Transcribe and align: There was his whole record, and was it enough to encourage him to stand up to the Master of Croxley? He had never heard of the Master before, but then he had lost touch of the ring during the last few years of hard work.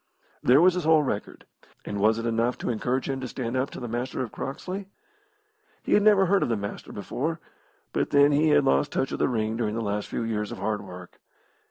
There 0.41 0.61
was 0.61 0.73
his 0.73 0.83
whole 0.85 1.03
record, 1.03 1.45
and 1.85 1.99
was 1.99 2.17
it 2.17 2.25
enough 2.25 2.57
to 2.57 2.71
encourage 2.71 3.07
him 3.07 3.21
to 3.21 3.27
stand 3.27 3.55
up 3.55 3.69
to 3.69 3.79
the 3.79 3.87
Master 3.87 4.23
of 4.23 4.31
Croxley? 4.31 4.87
He 5.83 5.93
had 5.93 6.01
never 6.01 6.25
heard 6.25 6.41
of 6.41 6.49
the 6.49 6.57
Master 6.57 6.91
before, 6.91 7.39
but 7.93 8.09
then 8.09 8.31
he 8.31 8.49
had 8.49 8.65
lost 8.65 8.91
touch 8.91 9.11
of 9.11 9.19
the 9.19 9.29
ring 9.29 9.57
during 9.57 9.75
the 9.75 9.79
last 9.83 10.07
few 10.07 10.23
years 10.23 10.51
of 10.51 10.57
hard 10.57 10.81
work. 10.83 11.19